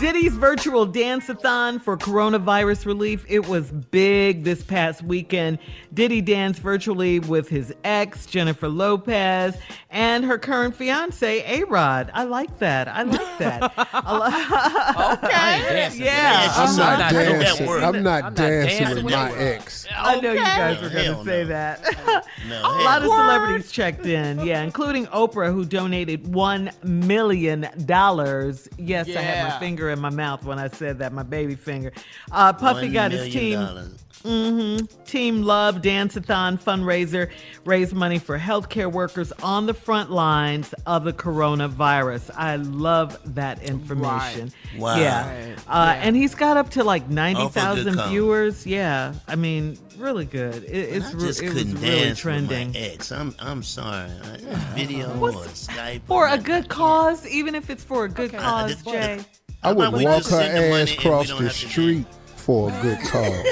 Diddy's 0.00 0.34
virtual 0.34 0.84
dance-a-thon 0.86 1.78
for 1.78 1.96
coronavirus 1.96 2.84
relief. 2.84 3.24
It 3.28 3.46
was 3.46 3.70
big 3.70 4.42
this 4.42 4.62
past 4.62 5.02
weekend. 5.02 5.58
Diddy 5.94 6.20
danced 6.20 6.60
virtually 6.60 7.20
with 7.20 7.48
his 7.48 7.72
ex, 7.84 8.26
Jennifer 8.26 8.68
Lopez, 8.68 9.56
and 9.90 10.24
her 10.24 10.36
current 10.36 10.74
fiance, 10.74 11.42
A-Rod. 11.60 12.10
I 12.12 12.24
like 12.24 12.58
that. 12.58 12.88
I 12.88 13.02
like 13.04 13.38
that. 13.38 13.62
okay. 15.24 15.90
Yeah. 15.96 16.52
I'm 16.56 16.76
not 16.76 17.00
Uh-huh. 17.00 17.12
dancing. 17.12 17.68
I'm 17.68 18.02
not 18.02 18.24
I'm 18.24 18.34
not 18.34 18.34
dancing 18.34 18.78
dancing 18.84 19.04
with 19.04 19.14
my 19.14 19.30
with 19.30 19.40
ex. 19.40 19.86
I 19.96 20.20
know 20.20 20.32
you 20.32 20.38
guys 20.40 20.82
were 20.82 20.88
going 20.90 21.04
Hell 21.04 21.24
to 21.24 21.24
say 21.24 21.42
no. 21.44 21.48
that. 21.48 22.24
No, 22.46 22.60
A 22.60 22.84
lot 22.84 22.98
of 23.00 23.08
no. 23.08 23.16
celebrities 23.16 23.72
checked 23.72 24.04
in, 24.04 24.38
yeah, 24.44 24.62
including 24.62 25.06
Oprah, 25.06 25.50
who 25.50 25.64
donated 25.64 26.24
$1 26.24 26.84
million. 26.84 27.62
Yes, 27.62 27.88
I 27.88 29.20
had 29.22 29.44
my 29.44 29.48
Yeah. 29.48 29.58
Finger 29.84 29.90
in 29.92 30.00
my 30.00 30.10
mouth 30.10 30.44
when 30.44 30.58
I 30.58 30.68
said 30.68 30.98
that, 31.00 31.12
my 31.12 31.22
baby 31.22 31.54
finger. 31.54 31.92
Uh, 32.32 32.52
Puffy 32.52 32.86
One 32.86 32.92
got 32.92 33.12
his 33.12 33.32
team. 33.32 33.58
dollars. 33.60 33.98
hmm 34.22 34.76
Team 35.04 35.42
Love 35.42 35.82
Dance-a-thon 35.82 36.56
fundraiser 36.58 37.30
raised 37.66 37.92
money 37.92 38.18
for 38.18 38.38
healthcare 38.38 38.90
workers 38.90 39.32
on 39.42 39.66
the 39.66 39.74
front 39.74 40.10
lines 40.10 40.72
of 40.86 41.04
the 41.04 41.12
coronavirus. 41.12 42.30
I 42.34 42.56
love 42.56 43.18
that 43.34 43.62
information. 43.62 44.50
Right. 44.72 44.80
Wow. 44.80 44.96
Yeah. 44.96 45.48
Right. 45.50 45.58
Uh, 45.68 45.94
And 45.98 46.16
he's 46.16 46.34
got 46.34 46.56
up 46.56 46.70
to 46.70 46.84
like 46.84 47.08
90,000 47.10 47.94
cause. 47.96 48.08
viewers. 48.10 48.66
Yeah. 48.66 49.12
I 49.28 49.36
mean, 49.36 49.78
really 49.98 50.24
good. 50.24 50.64
It, 50.64 50.70
it's 50.72 51.06
I 51.06 51.12
re- 51.12 51.20
just 51.20 51.42
it 51.42 51.48
was 51.50 51.58
couldn't 51.62 51.74
really 51.82 51.86
dance 52.04 52.18
trending. 52.18 52.66
with 52.68 52.76
my 52.76 52.80
ex. 52.80 53.12
I'm 53.12 53.34
I'm 53.38 53.62
sorry. 53.62 54.10
I- 54.10 54.38
Video 54.74 55.08
or 55.20 55.32
Skype 55.52 56.00
For 56.06 56.26
a 56.28 56.38
good 56.38 56.68
cause, 56.68 57.26
even 57.28 57.54
if 57.54 57.68
it's 57.70 57.84
for 57.84 58.06
a 58.06 58.08
good 58.08 58.34
Uh, 58.34 58.40
cause, 58.40 58.82
the- 58.82 58.90
Jay. 58.90 59.20
I 59.64 59.72
would 59.72 59.92
walk 59.92 60.04
her 60.04 60.22
send 60.22 60.56
the 60.56 60.70
money 60.70 60.82
ass 60.82 60.92
across 60.92 61.28
the 61.28 61.34
have 61.36 61.42
to 61.44 61.50
street 61.50 62.06
for 62.36 62.70
a 62.70 62.82
good 62.82 62.98
cause. 63.00 63.46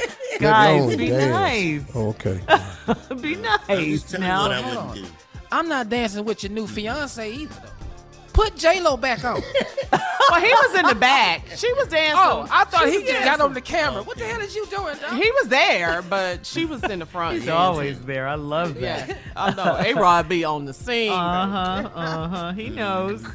Guys, 0.40 0.96
be 0.96 1.08
dance. 1.08 1.30
nice. 1.86 1.96
Okay. 1.96 2.40
Be 3.20 3.36
nice 3.36 3.58
just 3.68 4.08
telling 4.08 4.26
you 4.26 4.32
what 4.32 4.48
now. 4.48 4.48
I 4.48 4.48
wouldn't 4.48 4.86
wouldn't 4.88 4.94
do. 4.94 5.12
I'm 5.52 5.68
not 5.68 5.90
dancing 5.90 6.24
with 6.24 6.42
your 6.42 6.50
new 6.52 6.66
fiance 6.66 7.30
either. 7.30 7.54
Though. 7.54 7.70
Put 8.32 8.56
J 8.56 8.80
Lo 8.80 8.96
back 8.96 9.24
on. 9.24 9.42
Well, 10.30 10.40
he 10.40 10.52
was 10.52 10.78
in 10.78 10.86
the 10.86 10.94
back. 10.94 11.44
She 11.56 11.72
was 11.72 11.88
dancing. 11.88 12.16
oh, 12.16 12.46
I 12.52 12.64
thought 12.64 12.84
She 12.84 12.92
he 12.92 12.98
was 12.98 13.08
just 13.08 13.24
got 13.24 13.40
on 13.40 13.52
the 13.52 13.60
camera. 13.60 14.04
What 14.04 14.16
the 14.16 14.24
hell 14.24 14.40
is 14.40 14.54
you 14.54 14.64
doing? 14.66 14.96
Dog? 15.00 15.20
He 15.20 15.28
was 15.32 15.48
there, 15.48 16.02
but 16.02 16.46
she 16.46 16.66
was 16.66 16.84
in 16.84 17.00
the 17.00 17.06
front. 17.06 17.34
He's 17.34 17.46
dancing. 17.46 17.58
always 17.58 18.00
there. 18.02 18.28
I 18.28 18.36
love 18.36 18.74
that. 18.74 19.08
Yeah, 19.08 19.16
I 19.34 19.52
know. 19.54 19.76
A 19.76 19.92
Rod 20.00 20.28
be 20.28 20.44
on 20.44 20.66
the 20.66 20.72
scene. 20.72 21.10
Uh 21.10 21.48
huh. 21.48 21.90
Uh 21.92 22.28
huh. 22.28 22.52
He 22.52 22.68
knows. 22.68 23.26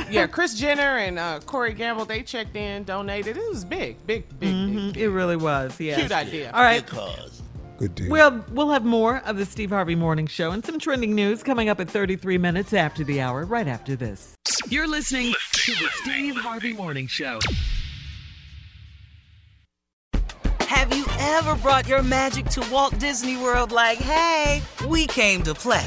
yeah, 0.10 0.26
Kris 0.26 0.54
Jenner 0.54 0.98
and 0.98 1.18
uh, 1.18 1.40
Corey 1.46 1.72
Gamble 1.72 2.04
they 2.04 2.22
checked 2.22 2.56
in, 2.56 2.84
donated. 2.84 3.36
It 3.36 3.48
was 3.48 3.64
big, 3.64 3.96
big, 4.06 4.28
big, 4.38 4.74
big, 4.74 4.92
big. 4.94 4.96
It 4.96 5.10
really 5.10 5.36
was. 5.36 5.78
Yeah. 5.80 5.96
Cute 5.98 6.12
idea. 6.12 6.50
All 6.52 6.62
right. 6.62 6.84
Good 6.84 6.96
cause. 6.98 7.42
Good 7.78 7.94
deal. 7.94 8.10
Well, 8.10 8.44
we'll 8.52 8.70
have 8.70 8.84
more 8.84 9.18
of 9.24 9.36
the 9.36 9.44
Steve 9.44 9.70
Harvey 9.70 9.96
Morning 9.96 10.26
Show 10.26 10.52
and 10.52 10.64
some 10.64 10.78
trending 10.78 11.14
news 11.14 11.42
coming 11.42 11.68
up 11.68 11.80
at 11.80 11.88
33 11.88 12.38
minutes 12.38 12.72
after 12.72 13.02
the 13.02 13.20
hour, 13.20 13.44
right 13.44 13.66
after 13.66 13.96
this. 13.96 14.36
You're 14.68 14.86
listening 14.86 15.34
to 15.52 15.72
the 15.72 15.88
Steve 16.02 16.36
Harvey 16.36 16.74
Morning 16.74 17.06
Show. 17.06 17.40
Have 20.60 20.96
you 20.96 21.04
ever 21.18 21.54
brought 21.56 21.88
your 21.88 22.02
magic 22.02 22.46
to 22.46 22.66
Walt 22.70 22.98
Disney 22.98 23.36
World 23.36 23.72
like, 23.72 23.98
hey, 23.98 24.62
we 24.86 25.06
came 25.06 25.42
to 25.42 25.54
play? 25.54 25.86